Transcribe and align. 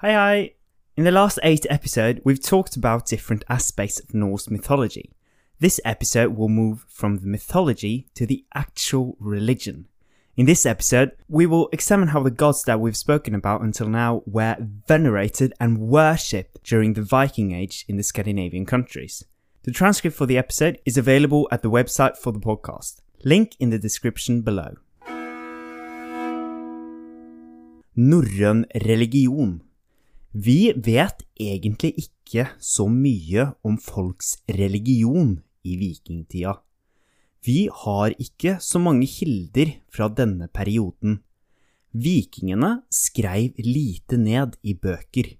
Hi, 0.00 0.12
hi! 0.12 0.50
In 0.98 1.04
the 1.04 1.10
last 1.10 1.38
eight 1.42 1.64
episodes, 1.70 2.20
we've 2.22 2.42
talked 2.42 2.76
about 2.76 3.06
different 3.06 3.46
aspects 3.48 3.98
of 3.98 4.12
Norse 4.12 4.50
mythology. 4.50 5.14
This 5.58 5.80
episode 5.86 6.36
will 6.36 6.50
move 6.50 6.84
from 6.86 7.16
the 7.16 7.26
mythology 7.26 8.06
to 8.14 8.26
the 8.26 8.44
actual 8.54 9.16
religion. 9.18 9.88
In 10.36 10.44
this 10.44 10.66
episode, 10.66 11.12
we 11.30 11.46
will 11.46 11.70
examine 11.72 12.08
how 12.08 12.22
the 12.22 12.30
gods 12.30 12.64
that 12.64 12.78
we've 12.78 12.94
spoken 12.94 13.34
about 13.34 13.62
until 13.62 13.88
now 13.88 14.22
were 14.26 14.58
venerated 14.60 15.54
and 15.58 15.78
worshipped 15.78 16.62
during 16.62 16.92
the 16.92 17.00
Viking 17.00 17.52
Age 17.52 17.86
in 17.88 17.96
the 17.96 18.02
Scandinavian 18.02 18.66
countries. 18.66 19.24
The 19.62 19.72
transcript 19.72 20.14
for 20.14 20.26
the 20.26 20.36
episode 20.36 20.78
is 20.84 20.98
available 20.98 21.48
at 21.50 21.62
the 21.62 21.70
website 21.70 22.18
for 22.18 22.34
the 22.34 22.38
podcast. 22.38 23.00
Link 23.24 23.56
in 23.58 23.70
the 23.70 23.78
description 23.78 24.42
below. 24.42 24.74
Norrøn 27.96 28.66
religion. 28.84 29.62
Vi 30.36 30.68
vet 30.76 31.22
egentlig 31.40 31.94
ikke 31.96 32.42
så 32.60 32.84
mye 32.92 33.46
om 33.64 33.78
folks 33.80 34.34
religion 34.52 35.38
i 35.64 35.78
vikingtida. 35.80 36.58
Vi 37.46 37.70
har 37.72 38.12
ikke 38.20 38.58
så 38.60 38.82
mange 38.82 39.08
kilder 39.08 39.72
fra 39.88 40.10
denne 40.12 40.50
perioden. 40.52 41.22
Vikingene 41.96 42.82
skreiv 42.92 43.56
lite 43.64 44.18
ned 44.20 44.58
i 44.60 44.74
bøker. 44.76 45.30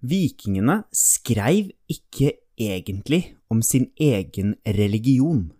Vikingene 0.00 0.78
skreiv 0.88 1.74
ikke 1.92 2.32
egentlig 2.56 3.34
om 3.52 3.60
sin 3.60 3.90
egen 4.00 4.56
religion. 4.64 5.50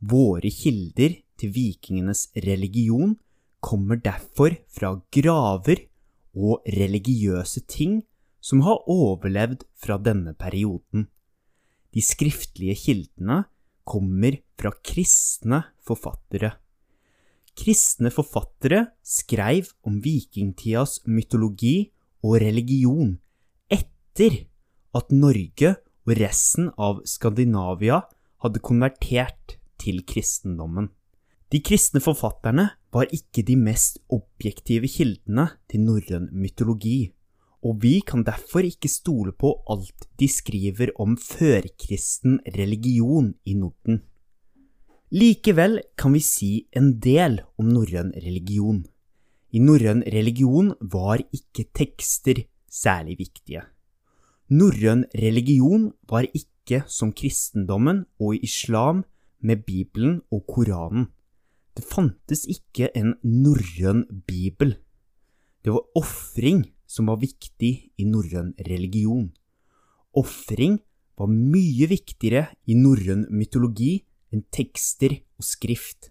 Våre 0.00 0.48
kilder 0.48 1.20
til 1.36 1.52
vikingenes 1.52 2.30
religion 2.48 3.18
kommer 3.60 4.00
derfor 4.00 4.56
fra 4.72 4.96
graver 5.12 5.89
og 6.36 6.66
religiøse 6.68 7.64
ting 7.68 8.00
som 8.40 8.62
har 8.64 8.84
overlevd 8.90 9.64
fra 9.76 9.98
denne 10.00 10.34
perioden. 10.38 11.08
De 11.94 12.02
skriftlige 12.04 12.76
kildene 12.78 13.44
kommer 13.84 14.38
fra 14.60 14.72
kristne 14.86 15.64
forfattere. 15.84 16.54
Kristne 17.58 18.12
forfattere 18.14 18.86
skreiv 19.04 19.72
om 19.84 19.98
vikingtidas 20.04 21.00
mytologi 21.10 21.90
og 22.24 22.38
religion 22.40 23.16
etter 23.72 24.44
at 24.96 25.12
Norge 25.12 25.74
og 26.06 26.14
resten 26.16 26.70
av 26.80 27.02
Skandinavia 27.08 28.00
hadde 28.40 28.62
konvertert 28.64 29.58
til 29.80 30.02
kristendommen. 30.06 30.88
De 31.50 31.60
kristne 31.64 32.02
forfatterne 32.02 32.68
var 32.92 33.10
ikke 33.14 33.44
de 33.46 33.56
mest 33.56 34.00
objektive 34.10 34.88
kildene 34.90 35.46
til 35.70 35.84
norrøn 35.86 36.28
mytologi, 36.32 37.12
og 37.62 37.82
vi 37.82 38.00
kan 38.06 38.24
derfor 38.24 38.64
ikke 38.66 38.88
stole 38.88 39.32
på 39.36 39.52
alt 39.70 40.06
de 40.18 40.28
skriver 40.28 40.94
om 41.00 41.16
førkristen 41.20 42.40
religion 42.56 43.34
i 43.44 43.54
Norden. 43.54 44.00
Likevel 45.10 45.80
kan 45.98 46.14
vi 46.14 46.22
si 46.22 46.50
en 46.76 46.92
del 47.02 47.40
om 47.58 47.68
norrøn 47.68 48.12
religion. 48.14 48.84
I 49.50 49.58
norrøn 49.58 50.04
religion 50.06 50.70
var 50.80 51.18
ikke 51.34 51.66
tekster 51.74 52.44
særlig 52.70 53.18
viktige. 53.18 53.64
Norrøn 54.50 55.04
religion 55.14 55.90
var 56.08 56.28
ikke 56.30 56.84
som 56.86 57.10
kristendommen 57.12 58.04
og 58.22 58.38
islam 58.38 59.02
med 59.42 59.64
Bibelen 59.66 60.20
og 60.30 60.46
Koranen. 60.46 61.08
Det 61.76 61.86
fantes 61.86 62.46
ikke 62.50 62.90
en 62.98 63.14
norrøn 63.22 64.04
bibel. 64.26 64.76
Det 65.64 65.72
var 65.74 65.86
ofring 65.98 66.64
som 66.90 67.10
var 67.10 67.20
viktig 67.22 67.72
i 67.96 68.06
norrøn 68.08 68.54
religion. 68.66 69.28
Ofring 70.16 70.80
var 71.20 71.30
mye 71.30 71.86
viktigere 71.90 72.48
i 72.66 72.74
norrøn 72.78 73.26
mytologi 73.30 74.00
enn 74.32 74.42
tekster 74.54 75.14
og 75.38 75.46
skrift. 75.46 76.10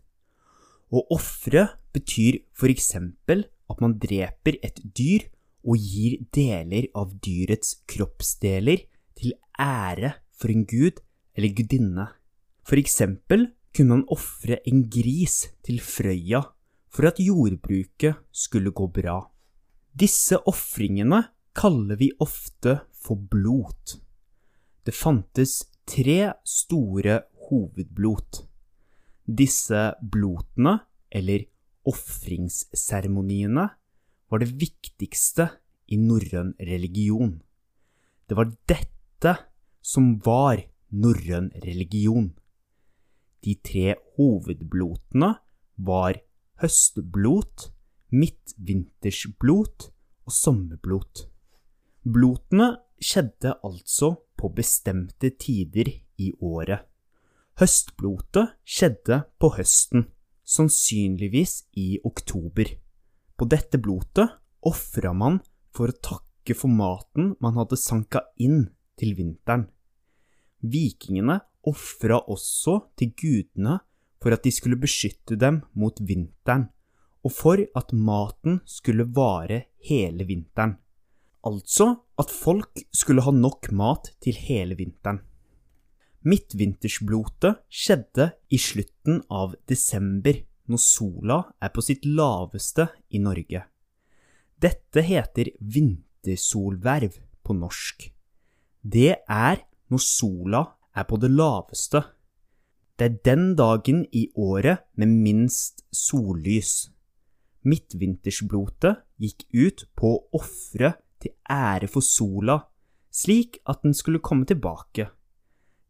Å 0.90 1.04
ofre 1.14 1.66
betyr 1.94 2.40
for 2.58 2.72
eksempel 2.72 3.44
at 3.70 3.84
man 3.84 3.98
dreper 4.02 4.58
et 4.66 4.80
dyr 4.82 5.28
og 5.68 5.78
gir 5.78 6.22
deler 6.34 6.88
av 6.98 7.12
dyrets 7.22 7.82
kroppsdeler 7.90 8.86
til 9.20 9.36
ære 9.60 10.16
for 10.40 10.54
en 10.54 10.64
gud 10.66 11.02
eller 11.36 11.54
gudinne. 11.56 12.08
For 12.64 12.80
eksempel 12.80 13.50
kunne 13.76 14.00
man 14.00 14.08
ofre 14.12 14.60
en 14.68 14.86
gris 14.90 15.44
til 15.66 15.82
Frøya 15.84 16.42
for 16.90 17.10
at 17.10 17.20
jordbruket 17.22 18.18
skulle 18.32 18.74
gå 18.74 18.88
bra. 18.92 19.22
Disse 19.94 20.40
ofringene 20.50 21.24
kaller 21.58 22.00
vi 22.00 22.12
ofte 22.22 22.80
for 22.94 23.20
blot. 23.20 23.98
Det 24.86 24.96
fantes 24.96 25.64
tre 25.90 26.34
store 26.46 27.22
hovedblot. 27.50 28.46
Disse 29.26 29.82
blotene, 30.02 30.80
eller 31.12 31.46
ofringsseremoniene, 31.90 33.66
var 34.30 34.42
det 34.42 34.54
viktigste 34.62 35.50
i 35.90 35.98
norrøn 35.98 36.54
religion. 36.62 37.40
Det 38.30 38.38
var 38.38 38.52
dette 38.70 39.36
som 39.82 40.16
var 40.26 40.62
norrøn 40.90 41.50
religion. 41.66 42.32
De 43.46 43.56
tre 43.64 43.96
hovedblotene 44.18 45.32
var 45.88 46.20
høstblot, 46.60 47.70
midtvintersblot 48.12 49.90
og 50.28 50.36
sommerblot. 50.36 51.24
Blotene 52.04 52.74
skjedde 53.00 53.56
altså 53.64 54.14
på 54.40 54.52
bestemte 54.56 55.32
tider 55.40 55.92
i 56.20 56.32
året. 56.44 56.84
Høstblotet 57.60 58.56
skjedde 58.64 59.24
på 59.40 59.52
høsten, 59.58 60.06
sannsynligvis 60.48 61.64
i 61.80 62.00
oktober. 62.08 62.72
På 63.36 63.48
dette 63.48 63.80
blotet 63.80 64.36
ofra 64.68 65.12
man 65.16 65.40
for 65.76 65.92
å 65.92 66.00
takke 66.04 66.56
for 66.58 66.72
maten 66.72 67.34
man 67.44 67.60
hadde 67.60 67.80
sanka 67.80 68.24
inn 68.40 68.66
til 69.00 69.16
vinteren. 69.16 69.68
Vikingene 70.60 71.40
ofra 71.68 72.22
også 72.32 72.80
til 73.00 73.14
gudene 73.18 73.80
for 74.20 74.36
at 74.36 74.44
de 74.44 74.52
skulle 74.52 74.80
beskytte 74.80 75.38
dem 75.40 75.62
mot 75.80 76.00
vinteren, 76.00 76.68
og 77.24 77.34
for 77.36 77.60
at 77.76 77.94
maten 77.94 78.60
skulle 78.68 79.08
vare 79.16 79.66
hele 79.88 80.28
vinteren. 80.28 80.78
Altså 81.48 81.94
at 82.20 82.32
folk 82.32 82.82
skulle 82.92 83.24
ha 83.24 83.32
nok 83.32 83.72
mat 83.72 84.12
til 84.24 84.36
hele 84.36 84.76
vinteren. 84.80 85.22
Midtvintersblotet 86.28 87.62
skjedde 87.72 88.34
i 88.52 88.60
slutten 88.60 89.22
av 89.32 89.56
desember, 89.70 90.36
når 90.70 90.82
sola 90.84 91.38
er 91.64 91.72
på 91.74 91.82
sitt 91.82 92.04
laveste 92.06 92.90
i 93.16 93.22
Norge. 93.24 93.64
Dette 94.60 95.02
heter 95.02 95.54
vintersolverv 95.64 97.16
på 97.42 97.56
norsk. 97.56 98.04
Det 98.84 99.16
er 99.24 99.64
når 99.90 100.04
sola 100.04 100.62
er 100.96 101.06
på 101.10 101.20
det 101.22 101.32
laveste. 101.32 102.04
Det 103.00 103.06
er 103.06 103.20
den 103.26 103.54
dagen 103.56 104.06
i 104.12 104.28
året 104.36 104.86
med 104.96 105.08
minst 105.08 105.86
sollys. 105.96 106.90
Midtvintersblotet 107.64 109.04
gikk 109.20 109.46
ut 109.54 109.86
på 110.00 110.16
å 110.16 110.26
ofre 110.40 110.96
til 111.20 111.36
ære 111.52 111.90
for 111.92 112.04
sola, 112.04 112.62
slik 113.12 113.60
at 113.68 113.84
den 113.84 113.96
skulle 113.96 114.24
komme 114.24 114.48
tilbake. 114.48 115.10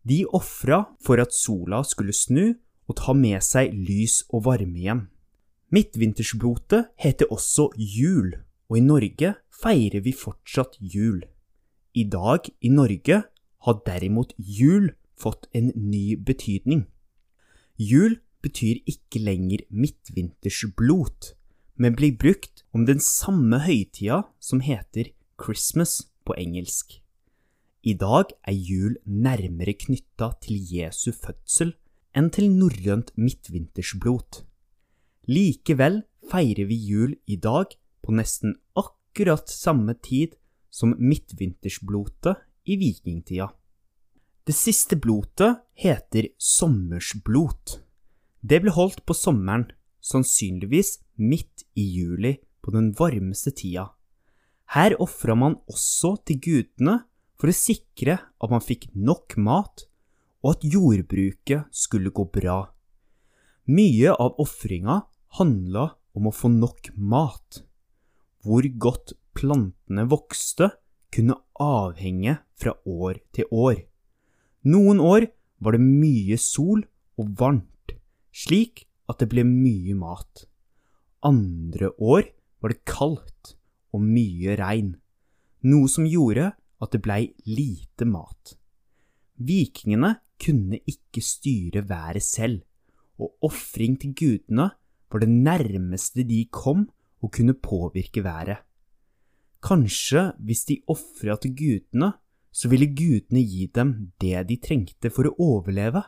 De 0.05 0.23
ofra 0.25 0.83
for 1.03 1.21
at 1.21 1.35
sola 1.35 1.83
skulle 1.85 2.15
snu 2.15 2.55
og 2.89 2.97
ta 2.97 3.13
med 3.13 3.43
seg 3.45 3.73
lys 3.73 4.23
og 4.33 4.47
varme 4.47 4.79
igjen. 4.81 5.07
Midtvintersblotet 5.69 6.93
heter 6.97 7.29
også 7.29 7.69
jul, 7.77 8.31
og 8.69 8.77
i 8.77 8.85
Norge 8.85 9.35
feirer 9.53 10.01
vi 10.01 10.13
fortsatt 10.17 10.79
jul. 10.81 11.21
I 11.93 12.05
dag 12.09 12.47
i 12.61 12.71
Norge 12.73 13.21
har 13.65 13.81
derimot 13.85 14.33
jul 14.37 14.91
fått 15.19 15.49
en 15.55 15.71
ny 15.75 16.15
betydning. 16.15 16.85
Jul 17.79 18.19
betyr 18.43 18.79
ikke 18.87 19.21
lenger 19.23 19.65
midtvintersblot, 19.69 21.33
men 21.75 21.95
blir 21.95 22.15
brukt 22.19 22.63
om 22.75 22.85
den 22.87 22.99
samme 23.03 23.61
høytida 23.65 24.23
som 24.39 24.63
heter 24.63 25.11
Christmas 25.39 26.01
på 26.27 26.35
engelsk. 26.39 26.99
I 27.83 27.95
dag 27.95 28.33
er 28.43 28.55
jul 28.55 28.97
nærmere 29.05 29.73
knytta 29.79 30.33
til 30.43 30.59
Jesu 30.59 31.13
fødsel 31.15 31.73
enn 32.15 32.27
til 32.35 32.49
norrønt 32.51 33.13
midtvintersblot. 33.15 34.43
Likevel 35.29 36.01
feirer 36.27 36.67
vi 36.67 36.75
jul 36.89 37.15
i 37.27 37.37
dag 37.39 37.75
på 38.03 38.15
nesten 38.15 38.57
akkurat 38.75 39.47
samme 39.51 39.95
tid 40.03 40.35
som 40.73 40.95
midtvintersblotet 40.99 42.39
i 42.65 42.77
vikingtida. 42.79 43.49
Det 44.43 44.55
siste 44.57 44.97
blotet 44.97 45.59
heter 45.77 46.31
sommersblot. 46.37 47.79
Det 48.41 48.61
ble 48.63 48.73
holdt 48.73 49.03
på 49.05 49.13
sommeren, 49.13 49.67
sannsynligvis 50.01 50.97
midt 51.19 51.65
i 51.77 51.83
juli 51.83 52.37
på 52.63 52.73
den 52.73 52.91
varmeste 52.97 53.51
tida. 53.53 53.91
Her 54.73 54.95
ofra 55.01 55.35
man 55.35 55.59
også 55.69 56.15
til 56.25 56.39
gudene 56.41 56.99
for 57.39 57.51
å 57.51 57.55
sikre 57.55 58.17
at 58.19 58.51
man 58.51 58.63
fikk 58.63 58.89
nok 58.95 59.37
mat, 59.37 59.85
og 60.41 60.55
at 60.55 60.65
jordbruket 60.65 61.69
skulle 61.75 62.13
gå 62.15 62.25
bra. 62.31 62.61
Mye 63.69 64.13
av 64.13 64.39
ofringa 64.41 65.01
handla 65.37 65.91
om 66.17 66.29
å 66.29 66.33
få 66.33 66.49
nok 66.53 66.91
mat. 66.95 67.61
Hvor 68.41 68.65
godt 68.81 69.13
plantene 69.37 70.07
vokste, 70.09 70.71
kunne 71.09 71.37
avhenge 71.59 72.37
fra 72.59 72.75
år 72.85 73.19
til 73.35 73.47
år. 73.51 73.79
Noen 74.67 74.99
år 74.99 75.29
var 75.63 75.75
det 75.75 75.83
mye 75.83 76.37
sol 76.39 76.83
og 77.19 77.33
varmt, 77.39 77.95
slik 78.31 78.85
at 79.09 79.21
det 79.21 79.29
ble 79.31 79.45
mye 79.47 79.95
mat. 79.97 80.45
Andre 81.25 81.91
år 81.97 82.27
var 82.61 82.73
det 82.73 82.85
kaldt 82.87 83.55
og 83.95 84.03
mye 84.03 84.55
regn, 84.59 84.93
noe 85.67 85.89
som 85.91 86.07
gjorde 86.07 86.51
at 86.79 86.93
det 86.93 87.01
blei 87.03 87.23
lite 87.47 88.07
mat. 88.07 88.55
Vikingene 89.39 90.17
kunne 90.39 90.79
ikke 90.87 91.23
styre 91.23 91.83
været 91.87 92.23
selv, 92.23 92.61
og 93.19 93.35
ofring 93.43 93.97
til 93.99 94.15
gudene 94.15 94.69
var 95.11 95.23
det 95.23 95.31
nærmeste 95.31 96.23
de 96.27 96.45
kom 96.51 96.85
å 97.19 97.27
kunne 97.31 97.55
påvirke 97.55 98.23
været. 98.23 98.61
Kanskje 99.59 100.29
hvis 100.39 100.63
de 100.69 100.79
ofra 100.87 101.35
til 101.41 101.55
gudene, 101.55 102.13
så 102.51 102.69
ville 102.69 102.89
gudene 102.89 103.41
gi 103.43 103.67
dem 103.75 104.11
det 104.21 104.47
de 104.49 104.57
trengte 104.57 105.11
for 105.13 105.29
å 105.29 105.35
overleve. 105.39 106.03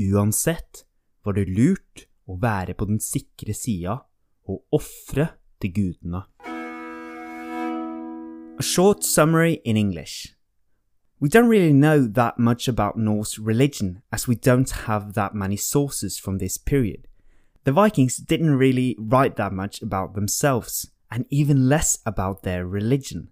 Uansett 0.00 0.84
var 1.24 1.36
det 1.36 1.48
lurt 1.50 2.06
å 2.26 2.38
være 2.42 2.74
på 2.74 2.88
den 2.88 3.00
sikre 3.02 3.54
sida 3.54 4.00
og 4.48 4.62
ofre 4.74 5.28
til 5.62 5.74
gudene. 5.74 6.24
A 8.58 8.62
short 8.62 9.04
summary 9.04 9.60
in 9.64 9.76
English. 9.76 10.34
We 11.20 11.28
don't 11.28 11.48
really 11.48 11.72
know 11.72 12.08
that 12.08 12.38
much 12.38 12.66
about 12.66 12.96
Norse 12.96 13.38
religion 13.38 14.02
as 14.10 14.26
we 14.26 14.34
don't 14.34 14.70
have 14.86 15.14
that 15.14 15.34
many 15.34 15.56
sources 15.56 16.18
from 16.18 16.38
this 16.38 16.58
period. 16.58 17.06
The 17.64 17.70
Vikings 17.70 18.16
didn't 18.16 18.58
really 18.58 18.96
write 18.98 19.36
that 19.36 19.52
much 19.52 19.80
about 19.82 20.14
themselves, 20.14 20.90
and 21.12 21.26
even 21.30 21.68
less 21.68 21.98
about 22.04 22.42
their 22.42 22.66
religion. 22.66 23.28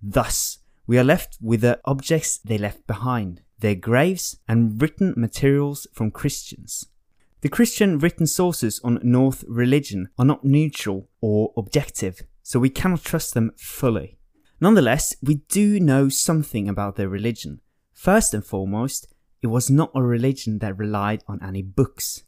Thus, 0.00 0.58
we 0.86 0.98
are 0.98 1.04
left 1.04 1.38
with 1.40 1.60
the 1.60 1.80
objects 1.84 2.38
they 2.38 2.58
left 2.58 2.86
behind, 2.86 3.42
their 3.58 3.74
graves, 3.74 4.38
and 4.48 4.80
written 4.80 5.14
materials 5.16 5.86
from 5.92 6.10
Christians. 6.10 6.86
The 7.42 7.48
Christian 7.48 7.98
written 7.98 8.26
sources 8.26 8.80
on 8.84 9.00
North 9.02 9.44
religion 9.48 10.08
are 10.18 10.24
not 10.24 10.44
neutral 10.44 11.08
or 11.20 11.52
objective, 11.56 12.22
so 12.42 12.60
we 12.60 12.70
cannot 12.70 13.04
trust 13.04 13.34
them 13.34 13.52
fully. 13.56 14.18
Nonetheless, 14.60 15.16
we 15.22 15.36
do 15.48 15.80
know 15.80 16.08
something 16.08 16.68
about 16.68 16.96
their 16.96 17.08
religion. 17.08 17.60
First 17.92 18.32
and 18.32 18.44
foremost, 18.44 19.12
it 19.42 19.48
was 19.48 19.68
not 19.68 19.90
a 19.94 20.02
religion 20.02 20.60
that 20.60 20.78
relied 20.78 21.24
on 21.26 21.42
any 21.42 21.62
books. 21.62 22.22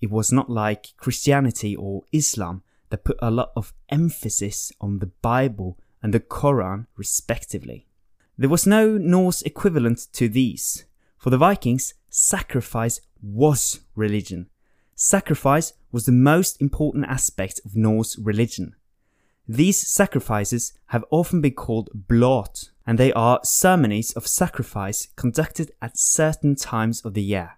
It 0.00 0.10
was 0.10 0.32
not 0.32 0.48
like 0.48 0.94
Christianity 0.96 1.76
or 1.76 2.04
Islam 2.12 2.62
that 2.88 3.04
put 3.04 3.18
a 3.20 3.30
lot 3.30 3.52
of 3.56 3.74
emphasis 3.90 4.72
on 4.80 4.98
the 4.98 5.12
Bible 5.20 5.78
and 6.02 6.14
the 6.14 6.20
Quran, 6.20 6.86
respectively. 6.96 7.86
There 8.36 8.48
was 8.48 8.66
no 8.66 8.98
Norse 8.98 9.42
equivalent 9.42 10.08
to 10.14 10.28
these. 10.28 10.84
For 11.18 11.30
the 11.30 11.38
Vikings, 11.38 11.94
sacrifice 12.10 13.00
was 13.22 13.80
religion. 13.94 14.50
Sacrifice 14.96 15.72
was 15.92 16.06
the 16.06 16.12
most 16.12 16.60
important 16.60 17.06
aspect 17.06 17.60
of 17.64 17.76
Norse 17.76 18.18
religion. 18.18 18.74
These 19.46 19.86
sacrifices 19.86 20.72
have 20.86 21.04
often 21.10 21.42
been 21.42 21.54
called 21.54 21.90
blot, 21.94 22.70
and 22.84 22.98
they 22.98 23.12
are 23.12 23.38
ceremonies 23.44 24.12
of 24.14 24.26
sacrifice 24.26 25.08
conducted 25.14 25.70
at 25.80 25.96
certain 25.96 26.56
times 26.56 27.02
of 27.02 27.14
the 27.14 27.22
year. 27.22 27.52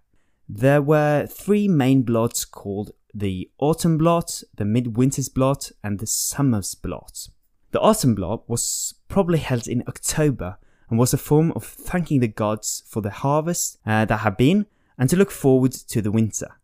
There 0.47 0.83
were 0.83 1.27
three 1.27 1.69
main 1.69 2.03
blots 2.03 2.45
called 2.45 2.91
the 3.15 3.51
autumn 3.59 3.97
blot, 3.97 4.43
the 4.57 4.67
midwinter's 4.67 5.31
blot, 5.31 5.71
and 5.83 5.99
the 5.99 6.07
summer's 6.07 6.75
blot. 6.75 7.29
The 7.71 7.81
autumn 7.81 8.15
blot 8.15 8.49
was 8.49 8.95
probably 9.09 9.39
held 9.39 9.67
in 9.67 9.83
October 9.89 10.59
and 10.89 10.99
was 10.99 11.13
a 11.13 11.19
form 11.19 11.53
of 11.53 11.65
thanking 11.65 12.21
the 12.21 12.29
gods 12.29 12.83
for 12.87 13.01
the 13.01 13.11
harvest 13.11 13.79
uh, 13.87 14.05
that 14.05 14.19
had 14.19 14.37
been 14.37 14.67
and 14.99 15.11
to 15.11 15.17
look 15.17 15.31
forward 15.31 15.73
to 15.73 16.01
the 16.01 16.13
winter. 16.13 16.59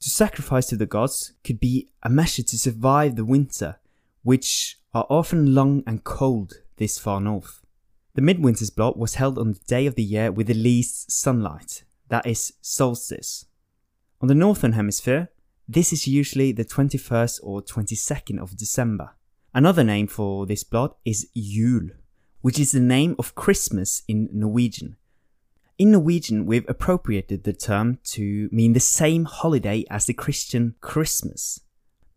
To 0.00 0.10
sacrifice 0.10 0.66
to 0.66 0.76
the 0.76 0.86
gods 0.86 1.32
could 1.42 1.58
be 1.58 1.88
a 2.02 2.08
measure 2.08 2.42
to 2.42 2.58
survive 2.58 3.16
the 3.16 3.24
winter 3.24 3.76
which 4.22 4.78
are 4.94 5.06
often 5.08 5.54
long 5.54 5.82
and 5.86 6.04
cold 6.04 6.54
this 6.76 6.98
far 6.98 7.20
north. 7.20 7.60
The 8.14 8.22
midwinter's 8.22 8.70
blot 8.70 8.96
was 8.96 9.14
held 9.14 9.38
on 9.38 9.52
the 9.52 9.60
day 9.66 9.86
of 9.86 9.94
the 9.94 10.02
year 10.02 10.32
with 10.32 10.48
the 10.48 10.54
least 10.54 11.10
sunlight, 11.10 11.84
that 12.08 12.26
is, 12.26 12.52
solstice. 12.60 13.46
On 14.20 14.28
the 14.28 14.34
northern 14.34 14.72
hemisphere, 14.72 15.30
this 15.68 15.92
is 15.92 16.08
usually 16.08 16.50
the 16.52 16.64
21st 16.64 17.40
or 17.42 17.62
22nd 17.62 18.40
of 18.40 18.56
December. 18.56 19.14
Another 19.54 19.84
name 19.84 20.06
for 20.06 20.46
this 20.46 20.64
blot 20.64 20.96
is 21.04 21.28
Jul, 21.36 21.90
which 22.40 22.58
is 22.58 22.72
the 22.72 22.80
name 22.80 23.14
of 23.18 23.34
Christmas 23.34 24.02
in 24.08 24.28
Norwegian. 24.32 24.96
In 25.78 25.92
Norwegian, 25.92 26.46
we've 26.46 26.68
appropriated 26.68 27.44
the 27.44 27.52
term 27.52 27.98
to 28.04 28.48
mean 28.50 28.72
the 28.72 28.80
same 28.80 29.24
holiday 29.24 29.84
as 29.90 30.06
the 30.06 30.14
Christian 30.14 30.74
Christmas 30.80 31.60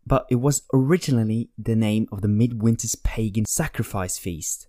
but 0.06 0.26
it 0.28 0.36
was 0.36 0.62
originally 0.72 1.50
the 1.56 1.76
name 1.76 2.08
of 2.10 2.22
the 2.22 2.28
midwinter's 2.28 2.94
pagan 2.96 3.44
sacrifice 3.44 4.18
feast. 4.18 4.66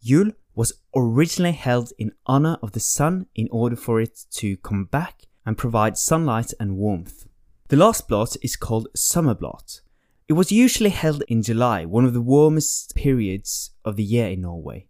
Yule 0.00 0.32
was 0.54 0.74
originally 0.94 1.52
held 1.52 1.92
in 1.98 2.12
honor 2.26 2.58
of 2.62 2.72
the 2.72 2.80
sun 2.80 3.26
in 3.34 3.48
order 3.50 3.76
for 3.76 4.00
it 4.00 4.24
to 4.30 4.56
come 4.58 4.84
back 4.84 5.22
and 5.46 5.58
provide 5.58 5.96
sunlight 5.96 6.52
and 6.60 6.76
warmth. 6.76 7.26
The 7.68 7.76
last 7.76 8.08
blot 8.08 8.36
is 8.42 8.56
called 8.56 8.88
summer 8.94 9.34
blot. 9.34 9.80
It 10.28 10.34
was 10.34 10.52
usually 10.52 10.90
held 10.90 11.22
in 11.28 11.42
July, 11.42 11.84
one 11.84 12.04
of 12.04 12.14
the 12.14 12.20
warmest 12.20 12.94
periods 12.94 13.70
of 13.84 13.96
the 13.96 14.04
year 14.04 14.28
in 14.28 14.42
Norway. 14.42 14.86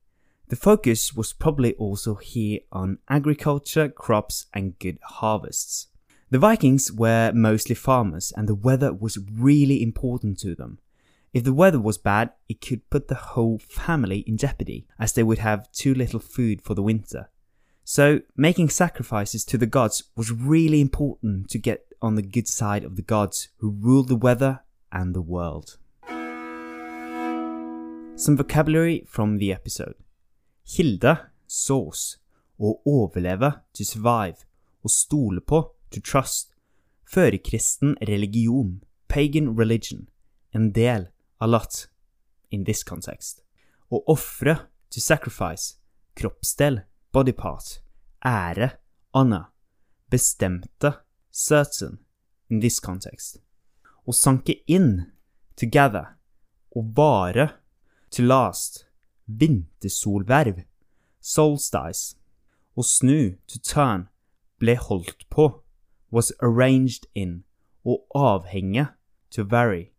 The 0.54 0.60
focus 0.60 1.12
was 1.12 1.32
probably 1.32 1.74
also 1.74 2.14
here 2.14 2.60
on 2.70 2.98
agriculture, 3.08 3.88
crops, 3.88 4.46
and 4.54 4.78
good 4.78 5.00
harvests. 5.02 5.88
The 6.30 6.38
Vikings 6.38 6.92
were 6.92 7.32
mostly 7.34 7.74
farmers 7.74 8.32
and 8.36 8.48
the 8.48 8.54
weather 8.54 8.92
was 8.92 9.18
really 9.18 9.82
important 9.82 10.38
to 10.42 10.54
them. 10.54 10.78
If 11.32 11.42
the 11.42 11.52
weather 11.52 11.80
was 11.80 11.98
bad, 11.98 12.30
it 12.48 12.60
could 12.60 12.88
put 12.88 13.08
the 13.08 13.16
whole 13.16 13.58
family 13.58 14.20
in 14.28 14.36
jeopardy, 14.36 14.86
as 14.96 15.12
they 15.12 15.24
would 15.24 15.38
have 15.38 15.72
too 15.72 15.92
little 15.92 16.20
food 16.20 16.62
for 16.62 16.74
the 16.74 16.84
winter. 16.84 17.30
So, 17.82 18.20
making 18.36 18.68
sacrifices 18.68 19.44
to 19.46 19.58
the 19.58 19.66
gods 19.66 20.04
was 20.14 20.30
really 20.30 20.80
important 20.80 21.50
to 21.50 21.58
get 21.58 21.92
on 22.00 22.14
the 22.14 22.22
good 22.22 22.46
side 22.46 22.84
of 22.84 22.94
the 22.94 23.02
gods 23.02 23.48
who 23.56 23.70
ruled 23.70 24.06
the 24.06 24.14
weather 24.14 24.60
and 24.92 25.16
the 25.16 25.20
world. 25.20 25.78
Some 28.14 28.36
vocabulary 28.36 29.02
from 29.08 29.38
the 29.38 29.52
episode. 29.52 29.96
Hilde, 30.64 31.16
source. 31.46 32.18
Å 32.58 32.70
overleve, 32.88 33.50
to 33.74 33.84
survive. 33.84 34.46
Å 34.84 34.88
stole 34.88 35.40
på, 35.40 35.60
to 35.90 36.00
trust, 36.00 36.54
førkristen 37.08 37.96
religion, 38.08 38.80
pagan 39.08 39.54
religion, 39.56 40.06
en 40.54 40.70
del, 40.72 41.08
a 41.40 41.46
lot, 41.46 41.86
in 42.50 42.64
this 42.64 42.82
context. 42.84 43.42
Å 43.90 44.00
ofre, 44.10 44.56
to 44.90 45.00
sacrifice, 45.00 45.76
kroppsdel, 46.16 46.82
body 47.12 47.32
part, 47.32 47.80
ære, 48.24 48.70
honor, 49.14 49.50
bestemte, 50.10 50.94
certain, 51.30 51.98
in 52.48 52.60
this 52.60 52.80
context. 52.80 53.40
Å 54.06 54.12
sanke 54.12 54.60
inn, 54.66 55.12
together, 55.56 56.14
å 56.74 56.82
vare, 56.96 57.50
to 58.14 58.22
last, 58.22 58.84
vintersolverv, 59.28 60.64
solstice, 61.20 62.16
å 62.76 62.82
snu, 62.82 63.36
to 63.46 63.58
turn, 63.58 64.08
ble 64.58 64.76
holdt 64.76 65.26
på, 65.30 65.50
was 66.10 66.32
arranged 66.42 67.06
in, 67.14 67.42
å 67.84 68.00
avhenge, 68.14 68.88
to 69.30 69.44
vary, 69.44 69.90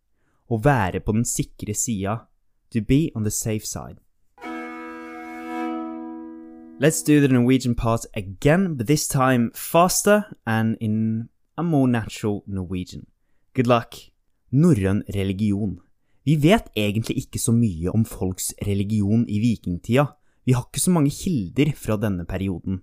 å 0.48 0.58
være 0.62 1.00
på 1.00 1.12
den 1.16 1.26
sikre 1.28 1.74
sida, 1.74 2.26
to 2.70 2.80
be 2.80 3.10
on 3.14 3.24
the 3.24 3.30
safe 3.30 3.66
side. 3.66 4.00
Let's 6.78 7.02
do 7.02 7.20
the 7.20 7.28
Norwegian 7.28 7.74
part 7.74 8.04
again, 8.14 8.74
but 8.74 8.86
this 8.86 9.08
time 9.08 9.50
faster 9.54 10.26
and 10.46 10.76
in 10.78 11.30
a 11.56 11.62
more 11.62 11.88
natural 11.88 12.44
Norwegian. 12.46 13.06
Good 13.54 13.66
luck. 13.66 13.94
Norrøn 14.52 15.02
religion. 15.14 15.80
Vi 16.26 16.34
vet 16.42 16.72
egentlig 16.74 17.20
ikke 17.22 17.38
så 17.38 17.52
mye 17.54 17.92
om 17.94 18.02
folks 18.02 18.50
religion 18.66 19.22
i 19.30 19.38
vikingtida. 19.38 20.08
Vi 20.42 20.56
har 20.56 20.64
ikke 20.66 20.82
så 20.82 20.90
mange 20.90 21.12
kilder 21.14 21.70
fra 21.78 21.94
denne 22.02 22.26
perioden. 22.26 22.80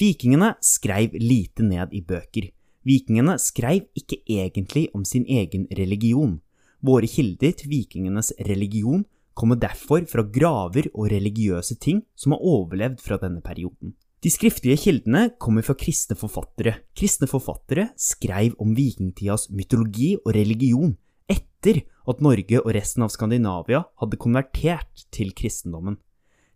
Vikingene 0.00 0.54
skreiv 0.64 1.12
lite 1.20 1.64
ned 1.64 1.92
i 1.92 2.00
bøker. 2.00 2.48
Vikingene 2.88 3.36
skreiv 3.42 3.84
ikke 3.96 4.22
egentlig 4.24 4.86
om 4.96 5.04
sin 5.04 5.28
egen 5.28 5.68
religion. 5.76 6.38
Våre 6.80 7.08
kilder 7.10 7.52
til 7.60 7.72
vikingenes 7.74 8.32
religion 8.48 9.04
kommer 9.36 9.60
derfor 9.60 10.08
fra 10.08 10.24
graver 10.24 10.88
og 10.94 11.10
religiøse 11.12 11.76
ting 11.76 12.00
som 12.16 12.32
har 12.32 12.44
overlevd 12.44 13.02
fra 13.04 13.20
denne 13.20 13.44
perioden. 13.44 13.92
De 14.24 14.32
skriftlige 14.32 14.80
kildene 14.80 15.28
kommer 15.36 15.64
fra 15.66 15.76
kristne 15.76 16.16
forfattere. 16.16 16.78
Kristne 16.96 17.28
forfattere 17.28 17.90
skrev 18.00 18.56
om 18.62 18.72
vikingtidas 18.76 19.50
mytologi 19.52 20.14
og 20.22 20.32
religion 20.32 20.96
etter 21.66 21.82
at 22.06 22.22
Norge 22.22 22.60
og 22.62 22.70
resten 22.74 23.02
av 23.02 23.10
Skandinavia 23.10 23.82
hadde 24.00 24.18
konvertert 24.20 25.06
til 25.14 25.32
kristendommen. 25.34 25.98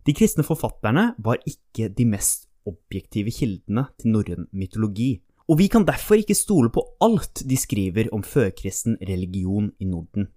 De 0.07 0.15
kristne 0.15 0.45
forfatterne 0.45 1.11
var 1.19 1.41
ikke 1.45 1.91
de 1.91 2.05
mest 2.07 2.47
objektive 2.65 3.31
kildene 3.33 3.87
til 3.99 4.13
norrøn 4.15 4.47
mytologi, 4.55 5.21
og 5.49 5.59
vi 5.59 5.67
kan 5.67 5.85
derfor 5.85 6.21
ikke 6.21 6.37
stole 6.37 6.71
på 6.71 6.83
alt 7.03 7.43
de 7.43 7.57
skriver 7.59 8.07
om 8.15 8.23
førkristen 8.23 8.97
religion 9.01 9.71
i 9.79 9.85
Norden. 9.89 10.29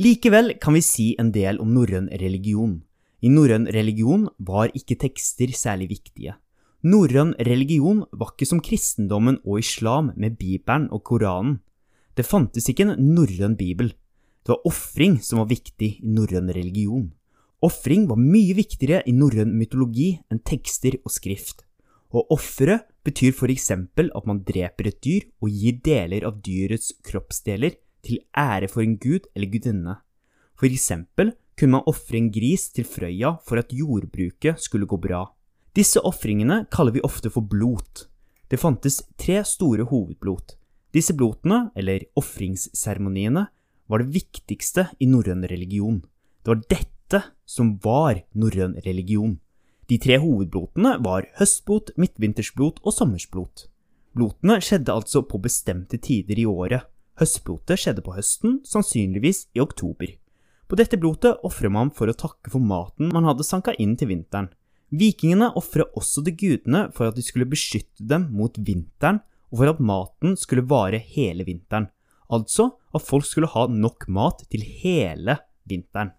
Likevel 0.00 0.54
kan 0.62 0.72
vi 0.72 0.80
si 0.80 1.10
en 1.20 1.32
del 1.34 1.60
om 1.60 1.74
norrøn 1.74 2.08
religion. 2.08 2.80
I 3.20 3.28
norrøn 3.28 3.68
religion 3.74 4.30
var 4.38 4.72
ikke 4.72 4.96
tekster 4.96 5.52
særlig 5.52 5.90
viktige. 5.92 6.38
Norrøn 6.82 7.34
religion 7.38 8.06
var 8.10 8.32
ikke 8.32 8.48
som 8.48 8.62
kristendommen 8.64 9.42
og 9.44 9.60
islam 9.60 10.10
med 10.16 10.38
Bibelen 10.40 10.88
og 10.90 11.04
Koranen. 11.04 11.60
Det 12.16 12.24
fantes 12.26 12.66
ikke 12.68 12.88
en 12.88 13.12
norrøn 13.12 13.54
bibel. 13.56 13.92
Det 14.42 14.54
var 14.54 14.66
ofring 14.66 15.20
som 15.22 15.38
var 15.38 15.50
viktig 15.50 15.90
i 16.02 16.14
norrøn 16.14 16.50
religion. 16.54 17.12
Ofring 17.62 18.08
var 18.10 18.18
mye 18.18 18.56
viktigere 18.58 19.04
i 19.06 19.14
norrøn 19.14 19.52
mytologi 19.54 20.16
enn 20.32 20.42
tekster 20.42 20.96
og 21.04 21.12
skrift. 21.14 21.62
Og 22.12 22.32
ofre 22.34 22.80
betyr 23.06 23.32
for 23.36 23.52
eksempel 23.52 24.10
at 24.18 24.26
man 24.26 24.42
dreper 24.46 24.90
et 24.90 24.98
dyr 25.04 25.28
og 25.40 25.52
gir 25.54 25.78
deler 25.84 26.26
av 26.26 26.40
dyrets 26.42 26.90
kroppsdeler 27.06 27.78
til 28.02 28.18
ære 28.34 28.68
for 28.68 28.82
en 28.82 28.98
gud 28.98 29.30
eller 29.36 29.52
gudinne. 29.52 29.94
For 30.58 30.66
eksempel 30.66 31.32
kunne 31.56 31.78
man 31.78 31.86
ofre 31.86 32.18
en 32.18 32.32
gris 32.34 32.66
til 32.74 32.88
Frøya 32.88 33.36
for 33.46 33.62
at 33.62 33.72
jordbruket 33.72 34.58
skulle 34.60 34.88
gå 34.90 34.98
bra. 34.98 35.24
Disse 35.72 36.02
ofringene 36.02 36.64
kaller 36.72 36.92
vi 36.92 37.04
ofte 37.06 37.30
for 37.32 37.46
blot. 37.46 38.08
Det 38.50 38.60
fantes 38.60 39.00
tre 39.16 39.40
store 39.48 39.86
hovedblot. 39.88 40.58
Disse 40.92 41.14
blotene, 41.16 41.70
eller 41.78 42.04
ofringsseremoniene, 42.20 43.46
var 43.86 44.02
det 44.02 44.12
viktigste 44.14 44.88
i 44.98 45.08
norrøn 45.10 45.44
religion. 45.50 46.02
Det 46.42 46.54
var 46.54 46.62
dette 46.70 47.22
som 47.46 47.76
var 47.84 48.22
norrøn 48.32 48.78
religion. 48.86 49.38
De 49.90 49.98
tre 50.00 50.16
hovedblotene 50.22 50.96
var 51.04 51.26
høstblot, 51.38 51.92
midtvintersblot 52.00 52.80
og 52.82 52.94
sommersblot. 52.96 53.66
Blotene 54.16 54.58
skjedde 54.62 54.94
altså 54.94 55.22
på 55.26 55.40
bestemte 55.42 55.98
tider 56.00 56.38
i 56.38 56.46
året. 56.48 56.88
Høstblotet 57.20 57.80
skjedde 57.80 58.04
på 58.04 58.14
høsten, 58.16 58.60
sannsynligvis 58.64 59.46
i 59.56 59.60
oktober. 59.60 60.14
På 60.68 60.78
dette 60.80 60.96
blotet 60.96 61.42
ofrer 61.44 61.72
man 61.72 61.90
for 61.92 62.08
å 62.08 62.16
takke 62.16 62.52
for 62.52 62.64
maten 62.64 63.10
man 63.12 63.26
hadde 63.28 63.44
sanka 63.44 63.74
inn 63.76 63.92
til 64.00 64.08
vinteren. 64.14 64.48
Vikingene 64.92 65.50
ofra 65.56 65.86
også 65.96 66.24
til 66.24 66.36
gudene 66.36 66.86
for 66.96 67.08
at 67.08 67.16
de 67.16 67.24
skulle 67.24 67.48
beskytte 67.48 68.04
dem 68.08 68.30
mot 68.36 68.56
vinteren, 68.56 69.20
og 69.52 69.60
for 69.60 69.72
at 69.72 69.80
maten 69.84 70.36
skulle 70.40 70.64
vare 70.68 71.00
hele 71.12 71.44
vinteren. 71.48 71.90
Altså 72.32 72.70
at 72.96 73.04
folk 73.04 73.26
skulle 73.28 73.50
ha 73.52 73.66
nok 73.68 74.08
mat 74.08 74.44
til 74.50 74.64
hele 74.64 75.36
vinteren. 75.68 76.14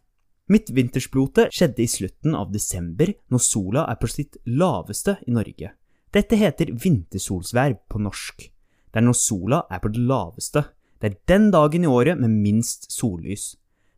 Midtvintersblotet 0.51 1.53
skjedde 1.55 1.81
i 1.81 1.89
slutten 1.89 2.35
av 2.35 2.51
desember, 2.53 3.13
når 3.31 3.41
sola 3.41 3.85
er 3.89 3.97
på 3.97 4.09
sitt 4.11 4.37
laveste 4.45 5.15
i 5.25 5.33
Norge. 5.33 5.71
Dette 6.13 6.37
heter 6.37 6.73
vintersolsvær 6.77 7.77
på 7.89 8.01
norsk. 8.03 8.43
Det 8.93 9.01
er 9.01 9.05
når 9.07 9.17
sola 9.17 9.63
er 9.71 9.81
på 9.81 9.89
det 9.93 10.03
laveste. 10.03 10.65
Det 11.01 11.09
er 11.09 11.19
den 11.31 11.49
dagen 11.55 11.87
i 11.87 11.89
året 11.89 12.19
med 12.19 12.35
minst 12.43 12.91
sollys. 12.93 13.53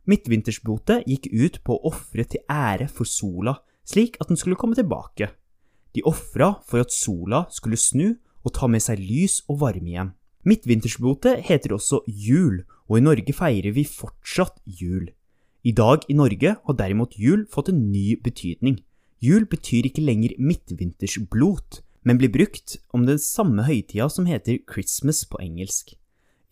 Midtvintersblotet 0.06 1.04
gikk 1.10 1.28
ut 1.34 1.58
på 1.66 1.76
å 1.76 1.90
ofre 1.90 2.24
til 2.24 2.46
ære 2.48 2.86
for 2.88 3.10
sola, 3.10 3.58
slik 3.84 4.16
at 4.22 4.30
den 4.30 4.38
skulle 4.40 4.58
komme 4.58 4.78
tilbake. 4.78 5.28
De 5.92 6.04
ofra 6.06 6.54
for 6.64 6.86
at 6.86 6.94
sola 6.94 7.44
skulle 7.52 7.80
snu 7.80 8.14
og 8.46 8.54
ta 8.54 8.70
med 8.70 8.84
seg 8.84 9.02
lys 9.02 9.42
og 9.50 9.60
varme 9.66 9.90
igjen. 9.90 10.14
Midtvintersblotet 10.46 11.42
heter 11.48 11.74
også 11.74 12.04
jul, 12.06 12.60
og 12.86 13.00
i 13.00 13.02
Norge 13.02 13.32
feirer 13.34 13.74
vi 13.74 13.82
fortsatt 13.82 14.60
jul. 14.64 15.08
I 15.66 15.72
dag 15.74 16.04
i 16.06 16.14
Norge 16.14 16.52
har 16.54 16.76
derimot 16.78 17.16
jul 17.18 17.42
fått 17.50 17.72
en 17.72 17.88
ny 17.90 18.14
betydning. 18.22 18.78
Jul 19.18 19.48
betyr 19.50 19.88
ikke 19.88 20.04
lenger 20.06 20.36
midtvintersblot, 20.38 21.80
men 22.06 22.20
blir 22.20 22.30
brukt 22.30 22.76
om 22.94 23.08
den 23.08 23.18
samme 23.18 23.64
høytida 23.66 24.06
som 24.12 24.28
heter 24.30 24.60
Christmas 24.70 25.24
på 25.26 25.40
engelsk. 25.42 25.96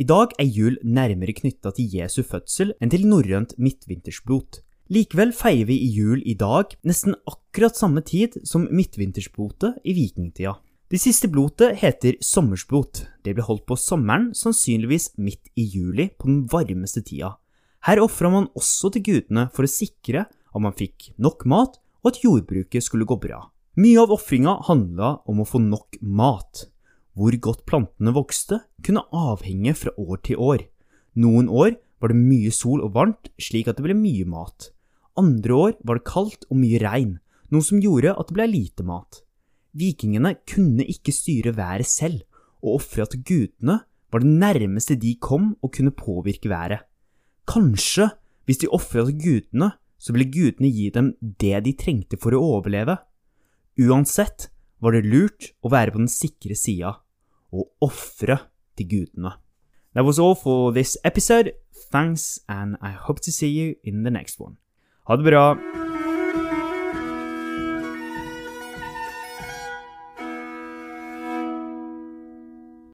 I 0.02 0.08
dag 0.10 0.34
er 0.42 0.50
jul 0.50 0.80
nærmere 0.82 1.36
knytta 1.38 1.70
til 1.76 1.92
Jesu 1.94 2.24
fødsel 2.26 2.72
enn 2.82 2.90
til 2.90 3.06
norrønt 3.06 3.54
midtvintersblot. 3.62 4.64
Likevel 4.90 5.30
feirer 5.32 5.68
vi 5.70 5.78
i 5.86 5.92
jul 5.94 6.24
i 6.26 6.34
dag 6.34 6.74
nesten 6.82 7.14
akkurat 7.30 7.78
samme 7.78 8.02
tid 8.02 8.40
som 8.42 8.66
midtvintersblotet 8.74 9.78
i 9.86 9.94
vikingtida. 9.94 10.58
Det 10.94 11.00
siste 11.02 11.26
blotet 11.26 11.80
heter 11.80 12.14
sommersblot. 12.22 13.00
Det 13.26 13.32
ble 13.34 13.42
holdt 13.42 13.64
på 13.66 13.74
sommeren, 13.74 14.28
sannsynligvis 14.30 15.08
midt 15.18 15.48
i 15.58 15.64
juli, 15.66 16.04
på 16.14 16.28
den 16.28 16.44
varmeste 16.46 17.00
tida. 17.02 17.32
Her 17.82 17.98
ofra 18.04 18.30
man 18.30 18.46
også 18.54 18.92
til 18.94 19.02
gudene 19.08 19.48
for 19.56 19.66
å 19.66 19.72
sikre 19.72 20.22
at 20.30 20.62
man 20.62 20.76
fikk 20.78 21.08
nok 21.18 21.42
mat, 21.50 21.80
og 22.04 22.12
at 22.12 22.20
jordbruket 22.22 22.86
skulle 22.86 23.08
gå 23.10 23.16
bra. 23.18 23.40
Mye 23.74 24.04
av 24.04 24.14
ofringa 24.14 24.54
handla 24.68 25.10
om 25.26 25.42
å 25.42 25.48
få 25.50 25.64
nok 25.64 25.98
mat. 25.98 26.68
Hvor 27.18 27.40
godt 27.42 27.66
plantene 27.66 28.14
vokste, 28.14 28.60
kunne 28.86 29.02
avhenge 29.10 29.74
fra 29.74 29.96
år 29.98 30.22
til 30.30 30.38
år. 30.38 30.62
Noen 31.18 31.50
år 31.50 31.74
var 31.98 32.14
det 32.14 32.22
mye 32.22 32.54
sol 32.54 32.86
og 32.86 32.94
varmt, 32.94 33.32
slik 33.42 33.66
at 33.66 33.82
det 33.82 33.88
ble 33.88 33.98
mye 33.98 34.30
mat. 34.30 34.70
Andre 35.18 35.58
år 35.58 35.76
var 35.82 35.98
det 35.98 36.06
kaldt 36.14 36.46
og 36.52 36.62
mye 36.62 36.78
regn, 36.86 37.16
noe 37.50 37.66
som 37.66 37.82
gjorde 37.82 38.14
at 38.14 38.30
det 38.30 38.38
ble 38.38 38.52
lite 38.54 38.86
mat. 38.86 39.23
Vikingene 39.74 40.36
kunne 40.48 40.86
ikke 40.86 41.12
styre 41.12 41.56
været 41.56 41.86
selv, 41.86 42.22
og 42.62 42.78
ofra 42.78 43.06
til 43.10 43.24
gudene 43.26 43.80
var 44.12 44.22
det 44.22 44.30
nærmeste 44.30 44.96
de 45.00 45.16
kom 45.20 45.54
å 45.62 45.70
kunne 45.74 45.94
påvirke 45.94 46.48
været. 46.48 46.84
Kanskje, 47.50 48.12
hvis 48.46 48.62
de 48.62 48.70
ofra 48.70 49.04
til 49.08 49.18
gudene, 49.18 49.72
så 49.98 50.14
ville 50.14 50.30
gudene 50.30 50.70
gi 50.70 50.90
dem 50.94 51.14
det 51.20 51.64
de 51.66 51.72
trengte 51.76 52.18
for 52.20 52.36
å 52.36 52.42
overleve. 52.58 52.96
Uansett 53.80 54.48
var 54.78 54.94
det 54.94 55.08
lurt 55.08 55.50
å 55.64 55.72
være 55.72 55.94
på 55.94 56.02
den 56.02 56.12
sikre 56.12 56.56
sida 56.58 56.98
og 57.54 57.70
ofre 57.82 58.38
til 58.78 58.90
gudene. 58.90 59.34
That 59.94 60.04
was 60.04 60.18
all 60.18 60.34
for 60.34 60.72
this 60.74 60.96
episode. 61.04 61.52
Thanks, 61.90 62.40
and 62.48 62.76
I 62.82 62.90
hope 62.90 63.20
to 63.22 63.32
see 63.32 63.50
you 63.50 63.74
in 63.84 64.02
the 64.02 64.10
next 64.10 64.40
one. 64.40 64.56
Ha 65.06 65.16
det 65.16 65.24
bra! 65.24 65.83